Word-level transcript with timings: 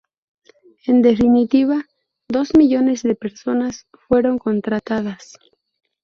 En 0.87 1.03
definitiva, 1.03 1.85
dos 2.27 2.55
millones 2.57 3.03
de 3.03 3.13
personas 3.13 3.85
fueron 4.07 4.39
contratadas. 4.39 5.37